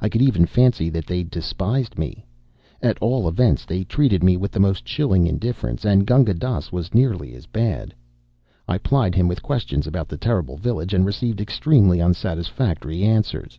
[0.00, 2.24] I could even fancy that they despised me.
[2.80, 6.94] At all events they treated me with the most chilling indifference, and Gunga Dass was
[6.94, 7.92] nearly as bad.
[8.68, 13.58] I plied him with questions about the terrible village, and received extremely unsatisfactory answers.